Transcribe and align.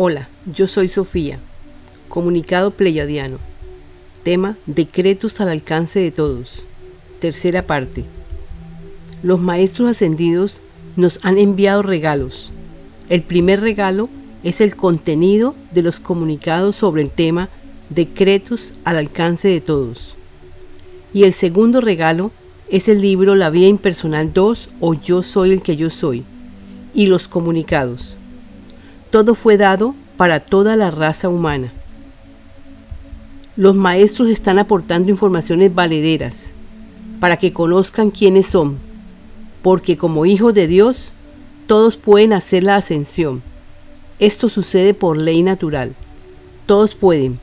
Hola, 0.00 0.28
yo 0.54 0.68
soy 0.68 0.86
Sofía. 0.86 1.40
Comunicado 2.08 2.70
Pleiadiano. 2.70 3.38
Tema 4.22 4.56
Decretos 4.66 5.40
al 5.40 5.48
alcance 5.48 5.98
de 5.98 6.12
todos. 6.12 6.62
Tercera 7.20 7.66
parte. 7.66 8.04
Los 9.24 9.40
maestros 9.40 9.88
ascendidos 9.88 10.54
nos 10.94 11.18
han 11.24 11.36
enviado 11.36 11.82
regalos. 11.82 12.50
El 13.08 13.22
primer 13.22 13.60
regalo 13.60 14.08
es 14.44 14.60
el 14.60 14.76
contenido 14.76 15.56
de 15.72 15.82
los 15.82 15.98
comunicados 15.98 16.76
sobre 16.76 17.02
el 17.02 17.10
tema 17.10 17.48
Decretos 17.90 18.72
al 18.84 18.98
alcance 18.98 19.48
de 19.48 19.60
todos. 19.60 20.14
Y 21.12 21.24
el 21.24 21.32
segundo 21.32 21.80
regalo 21.80 22.30
es 22.70 22.86
el 22.86 23.00
libro 23.00 23.34
La 23.34 23.50
Vida 23.50 23.66
Impersonal 23.66 24.32
2 24.32 24.68
o 24.78 24.94
Yo 24.94 25.24
Soy 25.24 25.50
el 25.50 25.62
que 25.62 25.74
yo 25.74 25.90
soy 25.90 26.22
y 26.94 27.06
los 27.06 27.26
comunicados. 27.26 28.14
Todo 29.10 29.34
fue 29.34 29.56
dado 29.56 29.94
para 30.16 30.40
toda 30.40 30.76
la 30.76 30.90
raza 30.90 31.28
humana. 31.28 31.72
Los 33.56 33.74
maestros 33.74 34.28
están 34.28 34.58
aportando 34.58 35.08
informaciones 35.08 35.74
valederas 35.74 36.50
para 37.20 37.38
que 37.38 37.52
conozcan 37.52 38.10
quiénes 38.10 38.46
son, 38.46 38.78
porque 39.62 39.96
como 39.96 40.26
hijos 40.26 40.54
de 40.54 40.66
Dios, 40.66 41.10
todos 41.66 41.96
pueden 41.96 42.32
hacer 42.32 42.62
la 42.64 42.76
ascensión. 42.76 43.42
Esto 44.18 44.48
sucede 44.48 44.94
por 44.94 45.16
ley 45.16 45.42
natural. 45.42 45.94
Todos 46.66 46.94
pueden, 46.94 47.40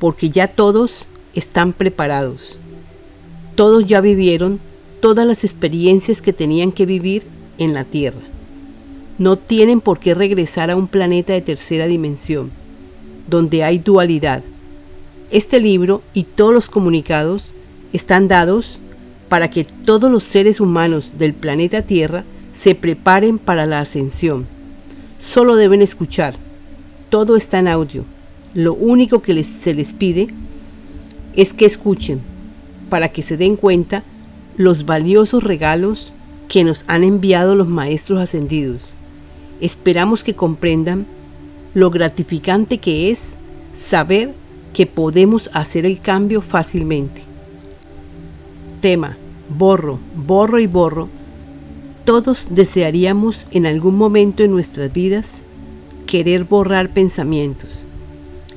porque 0.00 0.30
ya 0.30 0.48
todos 0.48 1.06
están 1.34 1.72
preparados. 1.72 2.58
Todos 3.54 3.86
ya 3.86 4.00
vivieron 4.00 4.58
todas 5.00 5.26
las 5.26 5.44
experiencias 5.44 6.20
que 6.20 6.32
tenían 6.32 6.72
que 6.72 6.86
vivir 6.86 7.22
en 7.58 7.72
la 7.72 7.84
Tierra. 7.84 8.33
No 9.18 9.36
tienen 9.36 9.80
por 9.80 10.00
qué 10.00 10.14
regresar 10.14 10.70
a 10.70 10.76
un 10.76 10.88
planeta 10.88 11.32
de 11.32 11.40
tercera 11.40 11.86
dimensión, 11.86 12.50
donde 13.28 13.62
hay 13.62 13.78
dualidad. 13.78 14.42
Este 15.30 15.60
libro 15.60 16.02
y 16.14 16.24
todos 16.24 16.52
los 16.52 16.68
comunicados 16.68 17.46
están 17.92 18.26
dados 18.26 18.78
para 19.28 19.50
que 19.50 19.64
todos 19.64 20.10
los 20.10 20.22
seres 20.24 20.60
humanos 20.60 21.12
del 21.18 21.34
planeta 21.34 21.82
Tierra 21.82 22.24
se 22.54 22.74
preparen 22.74 23.38
para 23.38 23.66
la 23.66 23.80
ascensión. 23.80 24.46
Solo 25.20 25.56
deben 25.56 25.82
escuchar. 25.82 26.34
Todo 27.08 27.36
está 27.36 27.58
en 27.58 27.68
audio. 27.68 28.04
Lo 28.54 28.74
único 28.74 29.22
que 29.22 29.44
se 29.44 29.74
les 29.74 29.92
pide 29.92 30.28
es 31.34 31.52
que 31.52 31.66
escuchen 31.66 32.20
para 32.90 33.08
que 33.08 33.22
se 33.22 33.36
den 33.36 33.56
cuenta 33.56 34.02
los 34.56 34.86
valiosos 34.86 35.42
regalos 35.42 36.12
que 36.48 36.62
nos 36.64 36.84
han 36.86 37.02
enviado 37.02 37.54
los 37.54 37.66
maestros 37.66 38.20
ascendidos. 38.20 38.93
Esperamos 39.64 40.22
que 40.22 40.34
comprendan 40.34 41.06
lo 41.72 41.88
gratificante 41.88 42.76
que 42.76 43.10
es 43.10 43.32
saber 43.74 44.34
que 44.74 44.84
podemos 44.84 45.48
hacer 45.54 45.86
el 45.86 46.00
cambio 46.00 46.42
fácilmente. 46.42 47.22
Tema, 48.82 49.16
borro, 49.48 49.98
borro 50.14 50.58
y 50.58 50.66
borro. 50.66 51.08
Todos 52.04 52.48
desearíamos 52.50 53.46
en 53.52 53.64
algún 53.64 53.96
momento 53.96 54.42
en 54.42 54.50
nuestras 54.50 54.92
vidas 54.92 55.24
querer 56.06 56.44
borrar 56.44 56.90
pensamientos. 56.90 57.70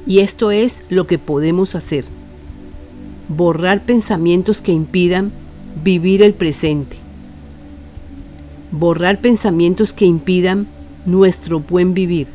Y 0.06 0.20
esto 0.20 0.52
es 0.52 0.82
lo 0.90 1.08
que 1.08 1.20
podemos 1.20 1.74
hacer. 1.74 2.04
Borrar 3.30 3.86
pensamientos 3.86 4.58
que 4.58 4.74
impidan 4.74 5.32
vivir 5.86 6.22
el 6.22 6.34
presente. 6.34 6.98
Borrar 8.72 9.22
pensamientos 9.22 9.94
que 9.94 10.04
impidan 10.04 10.68
nuestro 11.08 11.62
buen 11.62 11.94
vivir, 11.94 12.28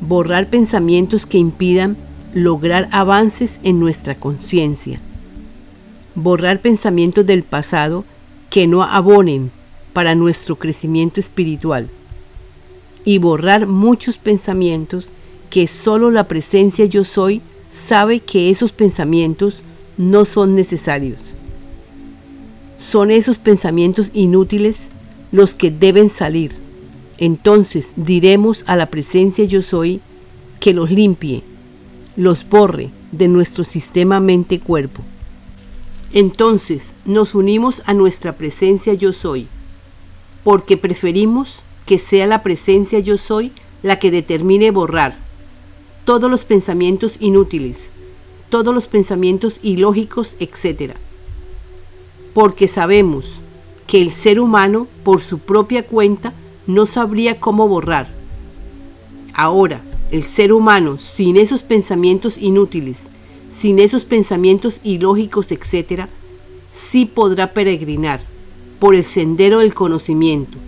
borrar 0.00 0.48
pensamientos 0.48 1.24
que 1.24 1.38
impidan 1.38 1.96
lograr 2.34 2.88
avances 2.92 3.60
en 3.64 3.80
nuestra 3.80 4.14
conciencia, 4.14 5.00
borrar 6.14 6.60
pensamientos 6.60 7.26
del 7.26 7.42
pasado 7.42 8.04
que 8.50 8.66
no 8.66 8.82
abonen 8.82 9.50
para 9.94 10.14
nuestro 10.14 10.56
crecimiento 10.56 11.18
espiritual. 11.18 11.88
Y 13.04 13.18
borrar 13.18 13.66
muchos 13.66 14.16
pensamientos 14.16 15.08
que 15.50 15.66
solo 15.66 16.10
la 16.10 16.28
presencia 16.28 16.84
yo 16.84 17.04
soy 17.04 17.40
sabe 17.72 18.20
que 18.20 18.50
esos 18.50 18.70
pensamientos 18.70 19.62
no 19.96 20.24
son 20.24 20.54
necesarios. 20.54 21.18
Son 22.78 23.10
esos 23.10 23.38
pensamientos 23.38 24.10
inútiles 24.12 24.88
los 25.32 25.54
que 25.54 25.70
deben 25.70 26.10
salir 26.10 26.61
entonces 27.22 27.92
diremos 27.94 28.64
a 28.66 28.74
la 28.74 28.86
presencia 28.86 29.44
yo 29.44 29.62
soy 29.62 30.00
que 30.58 30.74
los 30.74 30.90
limpie, 30.90 31.44
los 32.16 32.48
borre 32.48 32.90
de 33.12 33.28
nuestro 33.28 33.62
sistema 33.62 34.18
mente-cuerpo. 34.18 35.02
Entonces 36.12 36.90
nos 37.04 37.36
unimos 37.36 37.80
a 37.86 37.94
nuestra 37.94 38.32
presencia 38.32 38.94
yo 38.94 39.12
soy, 39.12 39.46
porque 40.42 40.76
preferimos 40.76 41.60
que 41.86 41.98
sea 41.98 42.26
la 42.26 42.42
presencia 42.42 42.98
yo 42.98 43.16
soy 43.16 43.52
la 43.84 44.00
que 44.00 44.10
determine 44.10 44.72
borrar 44.72 45.16
todos 46.04 46.28
los 46.28 46.44
pensamientos 46.44 47.14
inútiles, 47.20 47.84
todos 48.48 48.74
los 48.74 48.88
pensamientos 48.88 49.60
ilógicos, 49.62 50.34
etc. 50.40 50.94
Porque 52.34 52.66
sabemos 52.66 53.34
que 53.86 54.02
el 54.02 54.10
ser 54.10 54.40
humano, 54.40 54.88
por 55.04 55.20
su 55.20 55.38
propia 55.38 55.86
cuenta, 55.86 56.32
no 56.66 56.86
sabría 56.86 57.40
cómo 57.40 57.68
borrar. 57.68 58.08
Ahora, 59.34 59.80
el 60.10 60.24
ser 60.24 60.52
humano, 60.52 60.98
sin 60.98 61.36
esos 61.36 61.62
pensamientos 61.62 62.36
inútiles, 62.38 63.08
sin 63.58 63.78
esos 63.78 64.04
pensamientos 64.04 64.78
ilógicos, 64.84 65.50
etc., 65.50 66.06
sí 66.72 67.06
podrá 67.06 67.52
peregrinar 67.52 68.20
por 68.78 68.94
el 68.94 69.04
sendero 69.04 69.60
del 69.60 69.74
conocimiento, 69.74 70.58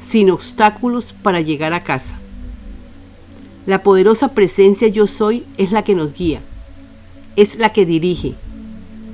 sin 0.00 0.30
obstáculos 0.30 1.14
para 1.22 1.40
llegar 1.40 1.72
a 1.72 1.82
casa. 1.82 2.14
La 3.66 3.82
poderosa 3.82 4.28
presencia 4.28 4.88
yo 4.88 5.06
soy 5.06 5.44
es 5.58 5.72
la 5.72 5.82
que 5.82 5.94
nos 5.94 6.12
guía, 6.12 6.40
es 7.34 7.56
la 7.56 7.70
que 7.70 7.84
dirige, 7.84 8.34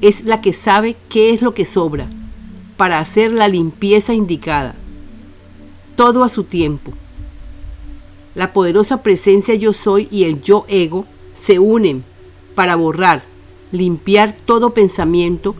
es 0.02 0.24
la 0.24 0.40
que 0.40 0.52
sabe 0.52 0.96
qué 1.08 1.32
es 1.32 1.40
lo 1.40 1.54
que 1.54 1.64
sobra 1.64 2.08
para 2.76 2.98
hacer 2.98 3.32
la 3.32 3.48
limpieza 3.48 4.12
indicada 4.12 4.74
todo 5.96 6.24
a 6.24 6.28
su 6.28 6.44
tiempo. 6.44 6.92
La 8.34 8.52
poderosa 8.52 9.02
presencia 9.02 9.54
yo 9.54 9.72
soy 9.72 10.08
y 10.10 10.24
el 10.24 10.42
yo 10.42 10.64
ego 10.68 11.06
se 11.34 11.58
unen 11.58 12.02
para 12.54 12.76
borrar, 12.76 13.22
limpiar 13.72 14.36
todo 14.46 14.74
pensamiento 14.74 15.54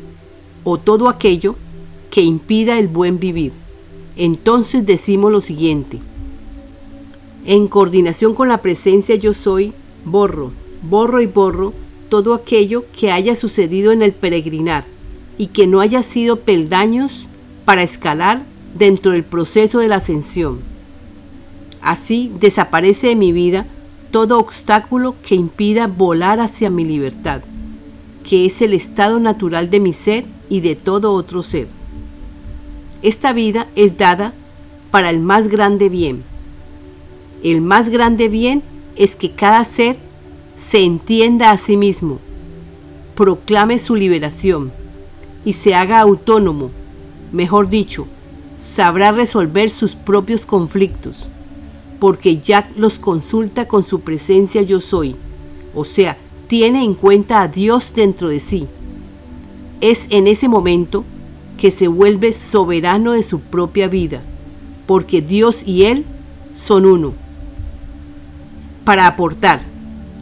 o 0.64 0.78
todo 0.78 1.08
aquello 1.08 1.56
que 2.10 2.22
impida 2.22 2.78
el 2.78 2.88
buen 2.88 3.18
vivir. 3.18 3.52
Entonces 4.16 4.86
decimos 4.86 5.32
lo 5.32 5.40
siguiente. 5.40 5.98
En 7.44 7.66
coordinación 7.68 8.34
con 8.34 8.48
la 8.48 8.58
presencia 8.58 9.16
yo 9.16 9.34
soy, 9.34 9.72
borro, 10.04 10.52
borro 10.82 11.20
y 11.20 11.26
borro 11.26 11.72
todo 12.08 12.34
aquello 12.34 12.84
que 12.98 13.10
haya 13.10 13.34
sucedido 13.34 13.92
en 13.92 14.02
el 14.02 14.12
peregrinar 14.12 14.84
y 15.38 15.46
que 15.48 15.66
no 15.66 15.80
haya 15.80 16.02
sido 16.02 16.36
peldaños 16.40 17.24
para 17.64 17.82
escalar 17.82 18.42
dentro 18.74 19.12
del 19.12 19.24
proceso 19.24 19.80
de 19.80 19.88
la 19.88 19.96
ascensión. 19.96 20.60
Así 21.80 22.32
desaparece 22.40 23.08
de 23.08 23.16
mi 23.16 23.32
vida 23.32 23.66
todo 24.10 24.38
obstáculo 24.38 25.16
que 25.26 25.34
impida 25.34 25.86
volar 25.86 26.38
hacia 26.38 26.70
mi 26.70 26.84
libertad, 26.84 27.42
que 28.28 28.46
es 28.46 28.62
el 28.62 28.74
estado 28.74 29.18
natural 29.18 29.70
de 29.70 29.80
mi 29.80 29.92
ser 29.92 30.24
y 30.48 30.60
de 30.60 30.76
todo 30.76 31.12
otro 31.14 31.42
ser. 31.42 31.66
Esta 33.02 33.32
vida 33.32 33.66
es 33.74 33.98
dada 33.98 34.32
para 34.90 35.10
el 35.10 35.18
más 35.18 35.48
grande 35.48 35.88
bien. 35.88 36.22
El 37.42 37.62
más 37.62 37.88
grande 37.88 38.28
bien 38.28 38.62
es 38.94 39.16
que 39.16 39.32
cada 39.32 39.64
ser 39.64 39.96
se 40.58 40.84
entienda 40.84 41.50
a 41.50 41.56
sí 41.56 41.76
mismo, 41.76 42.20
proclame 43.16 43.78
su 43.78 43.96
liberación 43.96 44.70
y 45.44 45.54
se 45.54 45.74
haga 45.74 46.00
autónomo, 46.00 46.70
mejor 47.32 47.68
dicho, 47.68 48.06
sabrá 48.62 49.10
resolver 49.10 49.70
sus 49.70 49.96
propios 49.96 50.46
conflictos, 50.46 51.28
porque 51.98 52.38
ya 52.38 52.70
los 52.76 52.98
consulta 52.98 53.66
con 53.66 53.82
su 53.82 54.00
presencia 54.00 54.62
yo 54.62 54.80
soy, 54.80 55.16
o 55.74 55.84
sea, 55.84 56.16
tiene 56.46 56.84
en 56.84 56.94
cuenta 56.94 57.42
a 57.42 57.48
Dios 57.48 57.92
dentro 57.94 58.28
de 58.28 58.38
sí. 58.38 58.66
Es 59.80 60.06
en 60.10 60.28
ese 60.28 60.48
momento 60.48 61.04
que 61.58 61.70
se 61.70 61.88
vuelve 61.88 62.32
soberano 62.32 63.12
de 63.12 63.22
su 63.22 63.40
propia 63.40 63.88
vida, 63.88 64.22
porque 64.86 65.22
Dios 65.22 65.62
y 65.66 65.84
Él 65.84 66.04
son 66.54 66.86
uno. 66.86 67.14
Para 68.84 69.06
aportar 69.06 69.62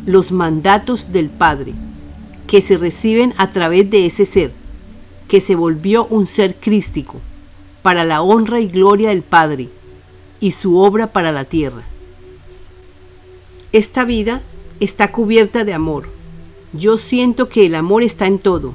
los 0.06 0.32
mandatos 0.32 1.12
del 1.12 1.28
Padre, 1.28 1.74
que 2.46 2.62
se 2.62 2.78
reciben 2.78 3.34
a 3.36 3.50
través 3.50 3.90
de 3.90 4.06
ese 4.06 4.24
ser, 4.24 4.52
que 5.28 5.40
se 5.40 5.54
volvió 5.54 6.06
un 6.06 6.26
ser 6.26 6.56
crístico, 6.56 7.20
para 7.82 8.04
la 8.04 8.22
honra 8.22 8.60
y 8.60 8.68
gloria 8.68 9.10
del 9.10 9.22
Padre 9.22 9.68
y 10.40 10.52
su 10.52 10.78
obra 10.78 11.12
para 11.12 11.32
la 11.32 11.44
tierra. 11.44 11.82
Esta 13.72 14.04
vida 14.04 14.42
está 14.80 15.12
cubierta 15.12 15.64
de 15.64 15.74
amor. 15.74 16.08
Yo 16.72 16.96
siento 16.96 17.48
que 17.48 17.66
el 17.66 17.74
amor 17.74 18.02
está 18.02 18.26
en 18.26 18.38
todo. 18.38 18.74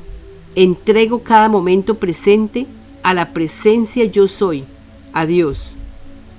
Entrego 0.56 1.24
cada 1.24 1.50
momento 1.50 1.96
presente 1.96 2.68
a 3.04 3.14
la 3.14 3.34
presencia 3.34 4.06
yo 4.06 4.28
soy, 4.28 4.64
a 5.14 5.26
Dios, 5.26 5.60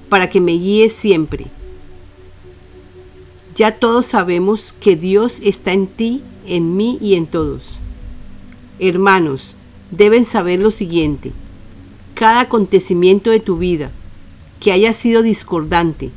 para 0.09 0.31
que 0.31 0.41
me 0.41 0.53
guíe 0.53 0.89
siempre. 0.89 1.47
Ya 3.55 3.79
todos 3.79 4.07
sabemos 4.07 4.75
que 4.81 4.97
Dios 4.97 5.35
está 5.43 5.73
en 5.73 5.87
ti, 5.87 6.23
en 6.47 6.77
mí 6.77 6.99
y 7.01 7.15
en 7.15 7.27
todos. 7.27 7.63
Hermanos, 8.79 9.55
deben 9.91 10.25
saber 10.25 10.63
lo 10.63 10.71
siguiente. 10.71 11.33
Cada 12.17 12.41
acontecimiento 12.41 13.29
de 13.29 13.41
tu 13.41 13.59
vida 13.59 13.91
que 14.59 14.73
haya 14.73 14.95
sido 14.95 15.21
discordante 15.21 16.13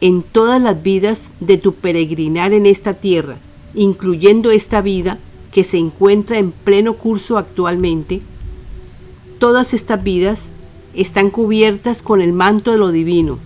en 0.00 0.24
todas 0.24 0.60
las 0.60 0.82
vidas 0.82 1.28
de 1.38 1.58
tu 1.58 1.74
peregrinar 1.74 2.52
en 2.52 2.66
esta 2.66 2.94
tierra, 2.94 3.36
incluyendo 3.72 4.50
esta 4.50 4.80
vida 4.80 5.20
que 5.52 5.62
se 5.62 5.78
encuentra 5.78 6.38
en 6.38 6.50
pleno 6.50 6.94
curso 6.94 7.38
actualmente, 7.38 8.20
todas 9.38 9.74
estas 9.74 10.02
vidas 10.02 10.40
están 10.92 11.30
cubiertas 11.30 12.02
con 12.02 12.20
el 12.20 12.32
manto 12.32 12.72
de 12.72 12.78
lo 12.78 12.90
divino, 12.90 13.38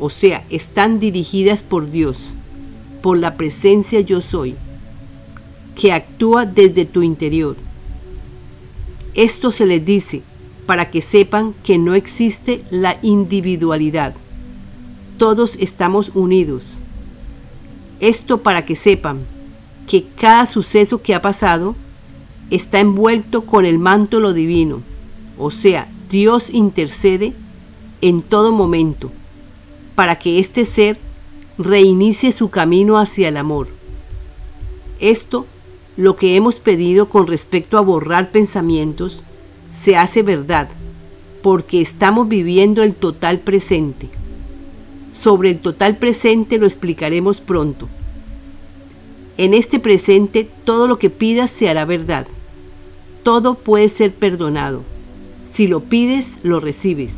o 0.00 0.10
sea, 0.10 0.44
están 0.50 0.98
dirigidas 0.98 1.62
por 1.62 1.88
Dios, 1.88 2.18
por 3.00 3.16
la 3.16 3.36
presencia 3.36 4.00
yo 4.00 4.20
soy, 4.20 4.56
que 5.76 5.92
actúa 5.92 6.46
desde 6.46 6.84
tu 6.84 7.04
interior. 7.04 7.54
Esto 9.14 9.52
se 9.52 9.66
les 9.66 9.86
dice 9.86 10.22
para 10.66 10.90
que 10.90 11.00
sepan 11.00 11.54
que 11.64 11.78
no 11.78 11.94
existe 11.94 12.62
la 12.70 12.98
individualidad. 13.02 14.14
Todos 15.18 15.56
estamos 15.58 16.10
unidos. 16.14 16.74
Esto 18.00 18.42
para 18.42 18.66
que 18.66 18.76
sepan 18.76 19.20
que 19.86 20.04
cada 20.16 20.46
suceso 20.46 21.00
que 21.00 21.14
ha 21.14 21.22
pasado 21.22 21.74
está 22.50 22.80
envuelto 22.80 23.42
con 23.46 23.64
el 23.64 23.78
manto 23.78 24.20
lo 24.20 24.32
divino, 24.32 24.82
o 25.38 25.50
sea, 25.50 25.88
Dios 26.10 26.50
intercede 26.50 27.32
en 28.00 28.22
todo 28.22 28.52
momento 28.52 29.10
para 29.94 30.18
que 30.18 30.38
este 30.38 30.64
ser 30.64 30.98
reinicie 31.58 32.32
su 32.32 32.50
camino 32.50 32.98
hacia 32.98 33.28
el 33.28 33.36
amor. 33.36 33.68
Esto, 35.00 35.46
lo 35.96 36.16
que 36.16 36.36
hemos 36.36 36.56
pedido 36.56 37.08
con 37.08 37.26
respecto 37.26 37.78
a 37.78 37.80
borrar 37.80 38.30
pensamientos, 38.30 39.22
se 39.70 39.96
hace 39.96 40.22
verdad, 40.22 40.68
porque 41.42 41.80
estamos 41.80 42.28
viviendo 42.28 42.82
el 42.82 42.94
total 42.94 43.38
presente. 43.40 44.08
Sobre 45.12 45.50
el 45.50 45.58
total 45.58 45.96
presente 45.96 46.58
lo 46.58 46.66
explicaremos 46.66 47.40
pronto. 47.40 47.88
En 49.38 49.54
este 49.54 49.78
presente 49.78 50.48
todo 50.64 50.86
lo 50.86 50.98
que 50.98 51.10
pidas 51.10 51.50
se 51.50 51.68
hará 51.68 51.84
verdad. 51.84 52.26
Todo 53.22 53.54
puede 53.54 53.88
ser 53.88 54.12
perdonado. 54.12 54.82
Si 55.50 55.66
lo 55.66 55.80
pides, 55.80 56.26
lo 56.42 56.60
recibes. 56.60 57.14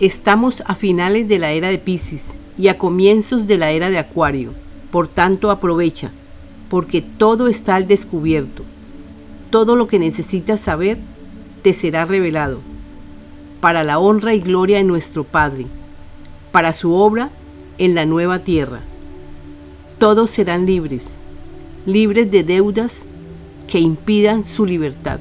Estamos 0.00 0.62
a 0.66 0.74
finales 0.74 1.28
de 1.28 1.38
la 1.38 1.52
era 1.52 1.68
de 1.68 1.78
Pisces 1.78 2.24
y 2.58 2.68
a 2.68 2.78
comienzos 2.78 3.46
de 3.46 3.56
la 3.56 3.70
era 3.70 3.90
de 3.90 3.98
Acuario. 3.98 4.52
Por 4.90 5.08
tanto, 5.08 5.50
aprovecha, 5.50 6.10
porque 6.68 7.02
todo 7.02 7.48
está 7.48 7.76
al 7.76 7.88
descubierto. 7.88 8.64
Todo 9.50 9.76
lo 9.76 9.86
que 9.86 9.98
necesitas 9.98 10.60
saber 10.60 10.98
te 11.62 11.72
será 11.72 12.04
revelado, 12.04 12.60
para 13.60 13.84
la 13.84 13.98
honra 13.98 14.34
y 14.34 14.40
gloria 14.40 14.78
de 14.78 14.84
nuestro 14.84 15.24
Padre, 15.24 15.66
para 16.50 16.72
su 16.72 16.92
obra 16.92 17.30
en 17.78 17.94
la 17.94 18.04
nueva 18.04 18.40
tierra 18.40 18.80
todos 20.02 20.30
serán 20.30 20.66
libres, 20.66 21.04
libres 21.86 22.28
de 22.32 22.42
deudas 22.42 22.96
que 23.68 23.78
impidan 23.78 24.44
su 24.44 24.66
libertad. 24.66 25.20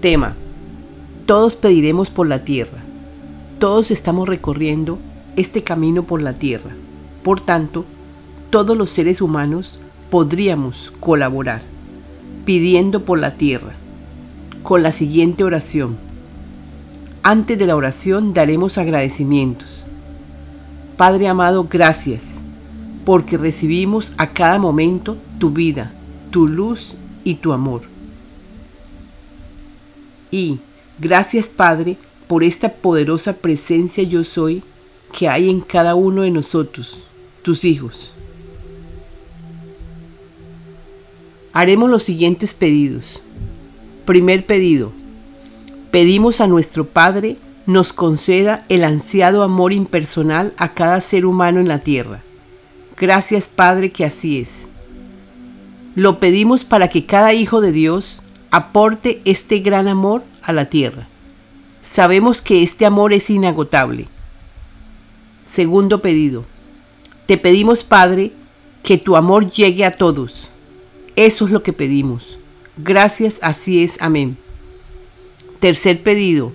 Tema. 0.00 0.36
Todos 1.26 1.56
pediremos 1.56 2.10
por 2.10 2.28
la 2.28 2.44
tierra. 2.44 2.78
Todos 3.58 3.90
estamos 3.90 4.28
recorriendo 4.28 5.00
este 5.34 5.64
camino 5.64 6.04
por 6.04 6.22
la 6.22 6.34
tierra. 6.34 6.70
Por 7.24 7.40
tanto, 7.40 7.84
todos 8.50 8.76
los 8.76 8.90
seres 8.90 9.20
humanos 9.20 9.80
podríamos 10.08 10.92
colaborar 11.00 11.62
pidiendo 12.44 13.02
por 13.04 13.18
la 13.18 13.34
tierra 13.34 13.72
con 14.62 14.82
la 14.82 14.92
siguiente 14.92 15.44
oración. 15.44 15.96
Antes 17.22 17.58
de 17.58 17.66
la 17.66 17.76
oración 17.76 18.32
daremos 18.34 18.78
agradecimientos. 18.78 19.68
Padre 20.96 21.28
amado, 21.28 21.66
gracias 21.70 22.22
porque 23.04 23.36
recibimos 23.38 24.12
a 24.16 24.28
cada 24.28 24.58
momento 24.58 25.16
tu 25.38 25.50
vida, 25.50 25.92
tu 26.30 26.46
luz 26.46 26.94
y 27.24 27.36
tu 27.36 27.52
amor. 27.52 27.82
Y 30.30 30.58
gracias 30.98 31.46
Padre 31.46 31.96
por 32.28 32.44
esta 32.44 32.68
poderosa 32.72 33.32
presencia 33.32 34.04
yo 34.04 34.22
soy 34.22 34.62
que 35.12 35.28
hay 35.28 35.50
en 35.50 35.60
cada 35.60 35.94
uno 35.94 36.22
de 36.22 36.30
nosotros, 36.30 36.98
tus 37.42 37.64
hijos. 37.64 38.12
Haremos 41.52 41.90
los 41.90 42.04
siguientes 42.04 42.54
pedidos. 42.54 43.20
Primer 44.10 44.44
pedido. 44.44 44.90
Pedimos 45.92 46.40
a 46.40 46.48
nuestro 46.48 46.84
Padre 46.84 47.36
nos 47.66 47.92
conceda 47.92 48.64
el 48.68 48.82
ansiado 48.82 49.44
amor 49.44 49.72
impersonal 49.72 50.52
a 50.56 50.70
cada 50.70 51.00
ser 51.00 51.24
humano 51.24 51.60
en 51.60 51.68
la 51.68 51.78
tierra 51.78 52.20
Gracias 52.98 53.46
Padre 53.46 53.90
que 53.90 54.04
así 54.04 54.40
es. 54.40 54.48
Lo 55.94 56.18
pedimos 56.18 56.64
para 56.64 56.88
que 56.88 57.06
cada 57.06 57.34
hijo 57.34 57.60
de 57.60 57.70
Dios 57.70 58.18
aporte 58.50 59.22
este 59.24 59.60
gran 59.60 59.86
amor 59.86 60.24
a 60.42 60.52
la 60.52 60.64
tierra. 60.64 61.06
Sabemos 61.84 62.42
que 62.42 62.64
este 62.64 62.86
amor 62.86 63.12
es 63.12 63.30
inagotable. 63.30 64.08
Segundo 65.46 66.02
pedido. 66.02 66.44
Te 67.26 67.38
pedimos 67.38 67.84
Padre 67.84 68.32
que 68.82 68.98
tu 68.98 69.14
amor 69.14 69.52
llegue 69.52 69.84
a 69.84 69.92
todos. 69.92 70.48
Eso 71.14 71.44
es 71.44 71.52
lo 71.52 71.62
que 71.62 71.72
pedimos. 71.72 72.39
Gracias, 72.82 73.38
así 73.42 73.82
es. 73.82 73.96
Amén. 74.00 74.36
Tercer 75.58 76.02
pedido. 76.02 76.52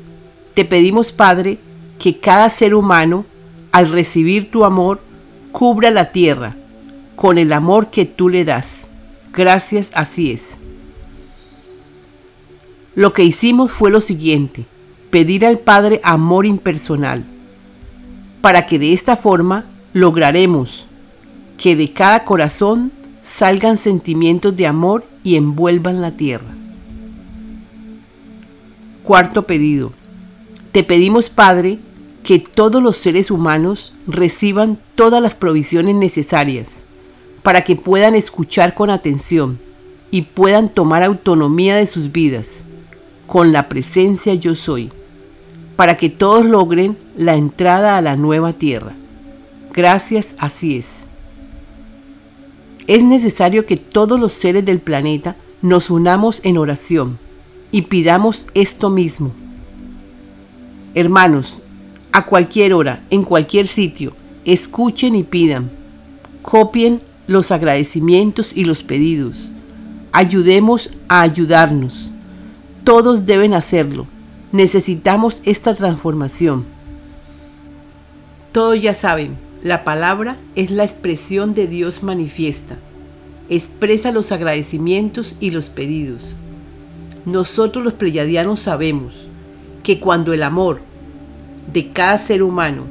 Te 0.54 0.66
pedimos 0.66 1.12
Padre 1.12 1.58
que 2.00 2.18
cada 2.18 2.50
ser 2.50 2.74
humano, 2.74 3.26
al 3.72 3.92
recibir 3.92 4.52
tu 4.52 4.66
amor, 4.66 5.02
cubra 5.52 5.92
la 5.92 6.12
tierra 6.12 6.56
con 7.16 7.38
el 7.38 7.54
amor 7.54 7.88
que 7.88 8.06
tú 8.06 8.30
le 8.30 8.46
das. 8.46 8.82
Gracias, 9.34 9.90
así 9.94 10.32
es. 10.32 10.42
Lo 12.96 13.14
que 13.14 13.24
hicimos 13.24 13.72
fue 13.72 13.92
lo 13.92 14.00
siguiente, 14.00 14.66
pedir 15.10 15.46
al 15.46 15.60
Padre 15.60 16.00
amor 16.04 16.46
impersonal, 16.46 17.24
para 18.42 18.68
que 18.68 18.80
de 18.80 18.94
esta 18.94 19.18
forma 19.18 19.66
lograremos 19.94 20.86
que 21.58 21.76
de 21.76 21.92
cada 21.92 22.24
corazón 22.24 22.92
salgan 23.28 23.78
sentimientos 23.78 24.56
de 24.56 24.68
amor 24.68 25.04
y 25.26 25.36
envuelvan 25.36 26.02
la 26.02 26.12
tierra. 26.12 26.46
Cuarto 29.04 29.44
pedido. 29.44 29.92
Te 30.72 30.84
pedimos, 30.84 31.30
Padre, 31.30 31.80
que 32.24 32.40
todos 32.40 32.82
los 32.82 32.96
seres 32.96 33.30
humanos 33.32 33.92
reciban 34.08 34.78
todas 34.96 35.22
las 35.22 35.36
provisiones 35.36 35.96
necesarias 35.96 36.68
para 37.44 37.64
que 37.64 37.76
puedan 37.76 38.16
escuchar 38.16 38.74
con 38.74 38.90
atención 38.90 39.60
y 40.12 40.22
puedan 40.22 40.70
tomar 40.70 41.04
autonomía 41.04 41.76
de 41.76 41.88
sus 41.88 42.12
vidas 42.12 42.46
con 43.28 43.52
la 43.52 43.68
presencia 43.68 44.34
yo 44.36 44.56
soy, 44.56 44.92
para 45.76 45.98
que 45.98 46.10
todos 46.10 46.46
logren 46.46 46.98
la 47.18 47.36
entrada 47.36 47.98
a 47.98 48.02
la 48.02 48.16
nueva 48.16 48.54
tierra. 48.54 48.94
Gracias, 49.74 50.28
así 50.38 50.78
es. 50.78 50.95
Es 52.88 53.04
necesario 53.04 53.66
que 53.66 53.78
todos 53.78 54.20
los 54.20 54.34
seres 54.34 54.66
del 54.66 54.80
planeta 54.80 55.36
nos 55.62 55.90
unamos 55.90 56.40
en 56.44 56.58
oración 56.58 57.18
y 57.72 57.84
pidamos 57.84 58.44
esto 58.54 58.90
mismo. 58.90 59.32
Hermanos, 60.94 61.56
a 62.12 62.26
cualquier 62.26 62.74
hora, 62.74 63.02
en 63.10 63.24
cualquier 63.24 63.68
sitio. 63.68 64.14
Escuchen 64.46 65.16
y 65.16 65.24
pidan. 65.24 65.70
Copien 66.42 67.02
los 67.28 67.52
agradecimientos 67.52 68.52
y 68.56 68.64
los 68.64 68.84
pedidos. 68.84 69.50
Ayudemos 70.12 70.92
a 71.10 71.22
ayudarnos. 71.22 72.10
Todos 72.84 73.26
deben 73.26 73.54
hacerlo. 73.54 74.06
Necesitamos 74.52 75.38
esta 75.44 75.76
transformación. 75.76 76.64
Todos 78.54 78.82
ya 78.82 78.94
saben, 78.94 79.36
la 79.66 79.84
palabra 79.84 80.38
es 80.56 80.70
la 80.70 80.84
expresión 80.84 81.56
de 81.56 81.66
Dios 81.66 82.04
manifiesta. 82.04 82.76
Expresa 83.50 84.12
los 84.12 84.32
agradecimientos 84.32 85.34
y 85.40 85.50
los 85.50 85.70
pedidos. 85.70 86.22
Nosotros 87.26 87.84
los 87.84 87.94
pleyadianos 87.94 88.60
sabemos 88.60 89.26
que 89.82 90.00
cuando 90.00 90.34
el 90.34 90.44
amor 90.44 90.82
de 91.74 91.88
cada 91.90 92.20
ser 92.20 92.44
humano 92.44 92.84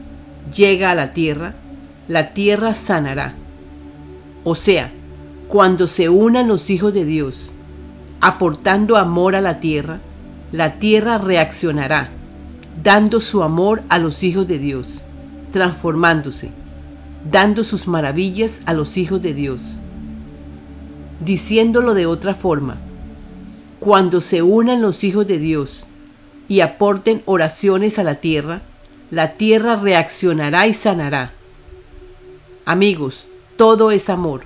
llega 0.52 0.90
a 0.90 0.96
la 0.96 1.12
tierra, 1.12 1.54
la 2.08 2.30
tierra 2.30 2.74
sanará. 2.74 3.34
O 4.42 4.56
sea, 4.56 4.90
cuando 5.46 5.86
se 5.86 6.08
unan 6.08 6.48
los 6.48 6.70
hijos 6.70 6.92
de 6.92 7.04
Dios, 7.04 7.36
aportando 8.20 8.96
amor 8.96 9.36
a 9.36 9.40
la 9.40 9.60
tierra, 9.60 10.00
la 10.50 10.72
tierra 10.80 11.18
reaccionará, 11.18 12.08
dando 12.82 13.20
su 13.20 13.44
amor 13.44 13.82
a 13.90 14.00
los 14.00 14.24
hijos 14.24 14.48
de 14.48 14.58
Dios, 14.58 14.88
transformándose, 15.52 16.50
dando 17.30 17.64
sus 17.64 17.86
maravillas 17.86 18.58
a 18.66 18.72
los 18.72 18.96
hijos 18.96 19.22
de 19.22 19.34
Dios. 19.34 19.60
Diciéndolo 21.24 21.94
de 21.94 22.06
otra 22.06 22.34
forma, 22.34 22.76
cuando 23.80 24.20
se 24.20 24.42
unan 24.42 24.82
los 24.82 25.04
hijos 25.04 25.26
de 25.26 25.38
Dios 25.38 25.80
y 26.48 26.60
aporten 26.60 27.22
oraciones 27.24 27.98
a 27.98 28.02
la 28.02 28.16
tierra, 28.16 28.60
la 29.10 29.32
tierra 29.32 29.76
reaccionará 29.76 30.66
y 30.66 30.74
sanará. 30.74 31.32
Amigos, 32.64 33.26
todo 33.56 33.90
es 33.90 34.08
amor. 34.08 34.42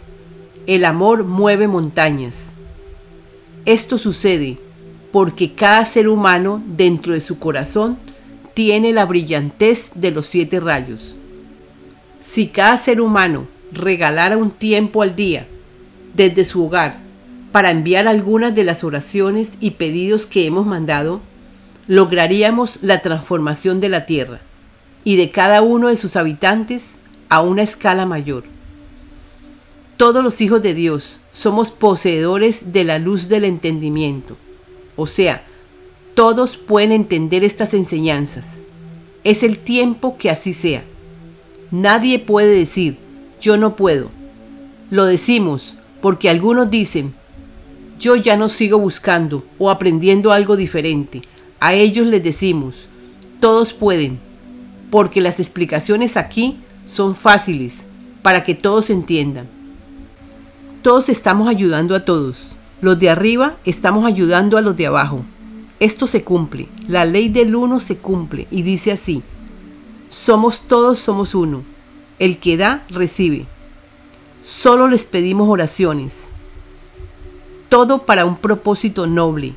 El 0.67 0.85
amor 0.85 1.25
mueve 1.25 1.69
montañas. 1.69 2.45
Esto 3.65 3.97
sucede 3.97 4.59
porque 5.13 5.53
cada 5.53 5.85
ser 5.85 6.09
humano 6.09 6.63
dentro 6.67 7.15
de 7.15 7.21
su 7.21 7.39
corazón 7.39 7.97
tiene 8.55 8.93
la 8.93 9.05
brillantez 9.05 9.91
de 9.95 10.11
los 10.11 10.27
siete 10.27 10.61
rayos. 10.61 11.15
Si 12.31 12.49
cada 12.49 12.77
ser 12.77 13.01
humano 13.01 13.47
regalara 13.73 14.37
un 14.37 14.51
tiempo 14.51 15.01
al 15.01 15.17
día 15.17 15.47
desde 16.13 16.45
su 16.45 16.67
hogar 16.67 16.99
para 17.53 17.71
enviar 17.71 18.07
algunas 18.07 18.55
de 18.55 18.65
las 18.65 18.85
oraciones 18.85 19.49
y 19.61 19.71
pedidos 19.73 20.27
que 20.27 20.45
hemos 20.45 20.67
mandado, 20.67 21.23
lograríamos 21.87 22.81
la 22.83 23.01
transformación 23.01 23.81
de 23.81 23.89
la 23.89 24.05
tierra 24.05 24.41
y 25.05 25.17
de 25.17 25.31
cada 25.31 25.63
uno 25.63 25.89
de 25.89 25.97
sus 25.97 26.17
habitantes 26.17 26.83
a 27.31 27.41
una 27.41 27.63
escala 27.63 28.05
mayor. 28.05 28.45
Todos 29.97 30.23
los 30.23 30.43
hijos 30.43 30.63
de 30.63 30.75
Dios 30.75 31.17
somos 31.33 31.71
poseedores 31.71 32.75
de 32.75 32.85
la 32.85 32.99
luz 32.99 33.29
del 33.29 33.47
entendimiento, 33.47 34.37
o 34.97 35.07
sea, 35.07 35.43
todos 36.15 36.59
pueden 36.59 36.93
entender 36.93 37.43
estas 37.43 37.73
enseñanzas. 37.73 38.45
Es 39.25 39.43
el 39.43 39.57
tiempo 39.57 40.19
que 40.19 40.29
así 40.29 40.53
sea. 40.53 40.83
Nadie 41.71 42.19
puede 42.19 42.55
decir, 42.55 42.97
yo 43.41 43.57
no 43.57 43.77
puedo. 43.77 44.11
Lo 44.91 45.05
decimos 45.05 45.75
porque 46.01 46.31
algunos 46.31 46.71
dicen, 46.71 47.13
yo 47.99 48.17
ya 48.17 48.37
no 48.37 48.49
sigo 48.49 48.79
buscando 48.79 49.45
o 49.59 49.71
aprendiendo 49.71 50.33
algo 50.33 50.57
diferente. 50.57 51.23
A 51.61 51.75
ellos 51.75 52.07
les 52.07 52.23
decimos, 52.23 52.75
todos 53.41 53.73
pueden, 53.73 54.19
porque 54.91 55.21
las 55.21 55.41
explicaciones 55.41 56.17
aquí 56.17 56.57
son 56.87 57.15
fáciles 57.15 57.75
para 58.23 58.45
que 58.45 58.55
todos 58.55 58.91
entiendan. 58.91 59.47
Todos 60.83 61.09
estamos 61.09 61.49
ayudando 61.49 61.95
a 61.95 62.05
todos. 62.05 62.53
Los 62.81 62.99
de 63.01 63.11
arriba 63.11 63.57
estamos 63.65 64.07
ayudando 64.07 64.57
a 64.57 64.61
los 64.61 64.77
de 64.77 64.87
abajo. 64.87 65.25
Esto 65.81 66.07
se 66.07 66.23
cumple. 66.23 66.69
La 66.87 67.05
ley 67.05 67.29
del 67.29 67.55
uno 67.55 67.81
se 67.81 67.97
cumple 67.97 68.47
y 68.51 68.63
dice 68.63 68.93
así. 68.93 69.23
Somos 70.09 70.61
todos, 70.61 70.99
somos 70.99 71.35
uno. 71.35 71.63
El 72.19 72.39
que 72.39 72.57
da, 72.57 72.83
recibe. 72.91 73.47
Solo 74.45 74.89
les 74.89 75.05
pedimos 75.05 75.49
oraciones. 75.49 76.13
Todo 77.69 78.03
para 78.03 78.25
un 78.25 78.37
propósito 78.37 79.07
noble. 79.07 79.53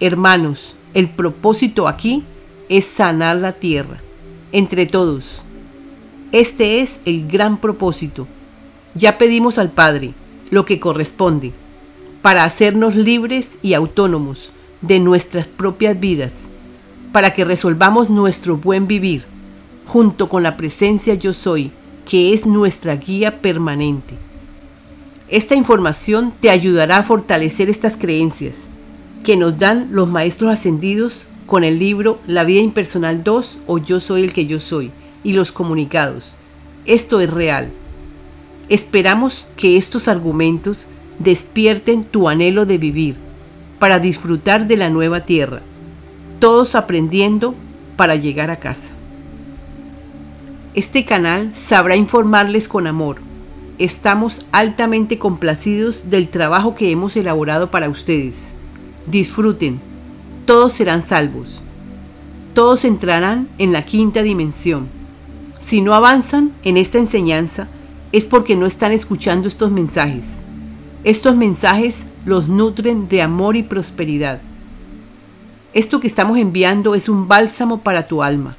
Hermanos, 0.00 0.74
el 0.92 1.08
propósito 1.08 1.88
aquí 1.88 2.22
es 2.68 2.84
sanar 2.84 3.36
la 3.36 3.52
tierra. 3.52 3.98
Entre 4.52 4.86
todos. 4.86 5.42
Este 6.32 6.80
es 6.80 6.92
el 7.04 7.28
gran 7.28 7.56
propósito. 7.56 8.26
Ya 8.94 9.18
pedimos 9.18 9.58
al 9.58 9.70
Padre 9.70 10.12
lo 10.50 10.64
que 10.64 10.80
corresponde 10.80 11.52
para 12.24 12.44
hacernos 12.44 12.94
libres 12.94 13.46
y 13.60 13.74
autónomos 13.74 14.50
de 14.80 14.98
nuestras 14.98 15.46
propias 15.46 16.00
vidas, 16.00 16.32
para 17.12 17.34
que 17.34 17.44
resolvamos 17.44 18.08
nuestro 18.08 18.56
buen 18.56 18.86
vivir, 18.86 19.24
junto 19.86 20.28
con 20.28 20.42
la 20.42 20.56
presencia 20.56 21.14
yo 21.14 21.32
soy, 21.32 21.70
que 22.08 22.34
es 22.34 22.46
nuestra 22.46 22.96
guía 22.96 23.40
permanente. 23.40 24.14
Esta 25.28 25.54
información 25.54 26.32
te 26.40 26.50
ayudará 26.50 26.98
a 26.98 27.02
fortalecer 27.02 27.70
estas 27.70 27.96
creencias 27.96 28.54
que 29.24 29.36
nos 29.36 29.58
dan 29.58 29.88
los 29.90 30.08
maestros 30.08 30.52
ascendidos 30.52 31.22
con 31.46 31.64
el 31.64 31.78
libro 31.78 32.18
La 32.26 32.44
vida 32.44 32.60
impersonal 32.60 33.24
2 33.24 33.58
o 33.66 33.78
Yo 33.78 34.00
soy 34.00 34.22
el 34.22 34.32
que 34.32 34.46
yo 34.46 34.60
soy 34.60 34.90
y 35.22 35.32
los 35.32 35.50
comunicados. 35.50 36.34
Esto 36.84 37.20
es 37.20 37.30
real. 37.30 37.70
Esperamos 38.68 39.46
que 39.56 39.76
estos 39.76 40.08
argumentos 40.08 40.86
despierten 41.18 42.04
tu 42.04 42.28
anhelo 42.28 42.66
de 42.66 42.78
vivir 42.78 43.16
para 43.78 43.98
disfrutar 43.98 44.66
de 44.66 44.76
la 44.76 44.90
nueva 44.90 45.20
tierra, 45.20 45.60
todos 46.38 46.74
aprendiendo 46.74 47.54
para 47.96 48.16
llegar 48.16 48.50
a 48.50 48.56
casa. 48.56 48.88
Este 50.74 51.04
canal 51.04 51.52
sabrá 51.54 51.96
informarles 51.96 52.68
con 52.68 52.86
amor. 52.86 53.16
Estamos 53.78 54.44
altamente 54.52 55.18
complacidos 55.18 56.10
del 56.10 56.28
trabajo 56.28 56.74
que 56.74 56.90
hemos 56.90 57.16
elaborado 57.16 57.70
para 57.70 57.88
ustedes. 57.88 58.34
Disfruten, 59.06 59.80
todos 60.46 60.72
serán 60.72 61.02
salvos. 61.02 61.60
Todos 62.54 62.84
entrarán 62.84 63.48
en 63.58 63.72
la 63.72 63.84
quinta 63.84 64.22
dimensión 64.22 64.88
si 65.64 65.80
no 65.80 65.94
avanzan 65.94 66.52
en 66.62 66.76
esta 66.76 66.98
enseñanza 66.98 67.68
es 68.12 68.26
porque 68.26 68.54
no 68.54 68.66
están 68.66 68.92
escuchando 68.92 69.48
estos 69.48 69.70
mensajes. 69.70 70.22
Estos 71.04 71.36
mensajes 71.36 71.96
los 72.26 72.48
nutren 72.48 73.08
de 73.08 73.22
amor 73.22 73.56
y 73.56 73.62
prosperidad. 73.62 74.40
Esto 75.72 76.00
que 76.00 76.06
estamos 76.06 76.36
enviando 76.36 76.94
es 76.94 77.08
un 77.08 77.28
bálsamo 77.28 77.80
para 77.80 78.06
tu 78.06 78.22
alma. 78.22 78.56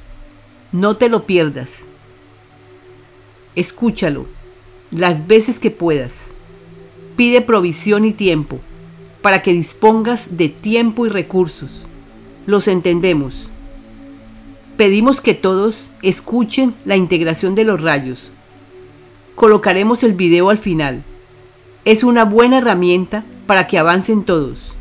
No 0.72 0.96
te 0.96 1.08
lo 1.08 1.26
pierdas. 1.26 1.68
Escúchalo 3.56 4.26
las 4.90 5.26
veces 5.26 5.58
que 5.58 5.70
puedas. 5.70 6.12
Pide 7.16 7.40
provisión 7.40 8.04
y 8.04 8.12
tiempo 8.12 8.60
para 9.22 9.42
que 9.42 9.52
dispongas 9.52 10.36
de 10.36 10.48
tiempo 10.48 11.06
y 11.06 11.08
recursos. 11.08 11.86
Los 12.46 12.68
entendemos. 12.68 13.48
Pedimos 14.76 15.20
que 15.20 15.34
todos 15.34 15.86
escuchen 16.02 16.74
la 16.84 16.96
integración 16.96 17.54
de 17.54 17.64
los 17.64 17.82
rayos. 17.82 18.28
Colocaremos 19.34 20.02
el 20.02 20.12
video 20.12 20.50
al 20.50 20.58
final. 20.58 21.02
Es 21.84 22.04
una 22.04 22.24
buena 22.24 22.58
herramienta 22.58 23.24
para 23.46 23.66
que 23.66 23.78
avancen 23.78 24.22
todos. 24.22 24.72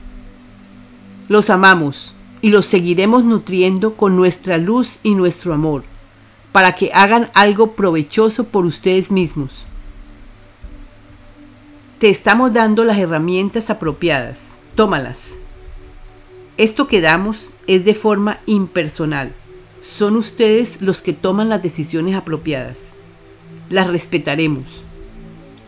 Los 1.29 1.49
amamos 1.49 2.13
y 2.41 2.49
los 2.49 2.65
seguiremos 2.65 3.23
nutriendo 3.23 3.93
con 3.93 4.15
nuestra 4.15 4.57
luz 4.57 4.97
y 5.01 5.15
nuestro 5.15 5.53
amor, 5.53 5.83
para 6.55 6.71
que 6.71 6.89
hagan 6.93 7.27
algo 7.33 7.73
provechoso 7.73 8.45
por 8.45 8.65
ustedes 8.65 9.11
mismos. 9.11 9.65
Te 11.99 12.09
estamos 12.09 12.53
dando 12.53 12.85
las 12.85 12.97
herramientas 12.97 13.69
apropiadas. 13.69 14.37
Tómalas. 14.73 15.17
Esto 16.55 16.87
que 16.87 17.01
damos 17.01 17.47
es 17.67 17.83
de 17.83 17.93
forma 17.93 18.37
impersonal 18.45 19.33
son 19.81 20.15
ustedes 20.15 20.81
los 20.81 21.01
que 21.01 21.11
toman 21.11 21.49
las 21.49 21.61
decisiones 21.61 22.15
apropiadas. 22.15 22.77
Las 23.69 23.87
respetaremos. 23.87 24.63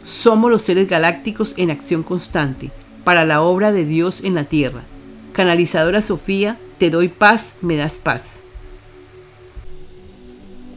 Somos 0.05 0.49
los 0.49 0.61
seres 0.61 0.87
galácticos 0.87 1.53
en 1.57 1.69
acción 1.69 2.01
constante 2.01 2.71
para 3.03 3.25
la 3.25 3.41
obra 3.41 3.73
de 3.73 3.83
Dios 3.83 4.21
en 4.23 4.35
la 4.35 4.45
tierra. 4.45 4.83
Canalizadora 5.33 6.01
Sofía, 6.01 6.55
te 6.79 6.89
doy 6.91 7.09
paz, 7.09 7.55
me 7.61 7.75
das 7.75 7.95
paz. 7.95 8.36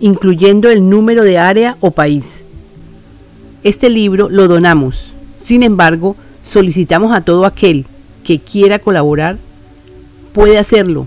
incluyendo 0.00 0.70
el 0.70 0.88
número 0.88 1.24
de 1.24 1.38
área 1.38 1.76
o 1.80 1.90
país. 1.90 2.42
Este 3.64 3.90
libro 3.90 4.28
lo 4.28 4.48
donamos. 4.48 5.12
Sin 5.38 5.62
embargo, 5.62 6.16
solicitamos 6.44 7.12
a 7.12 7.22
todo 7.22 7.44
aquel 7.44 7.86
que 8.24 8.38
quiera 8.40 8.78
colaborar, 8.78 9.38
puede 10.32 10.58
hacerlo 10.58 11.06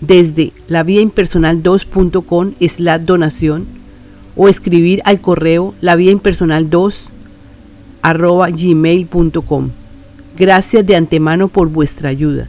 desde 0.00 0.52
lavidaimpersonal2.com 0.68 2.52
es 2.58 2.80
la 2.80 2.98
donación 2.98 3.66
o 4.34 4.48
escribir 4.48 5.02
al 5.04 5.20
correo 5.20 5.74
lavidaimpersonal2 5.82 6.94
gmail.com. 8.02 9.70
Gracias 10.38 10.86
de 10.86 10.96
antemano 10.96 11.48
por 11.48 11.68
vuestra 11.68 12.08
ayuda. 12.08 12.48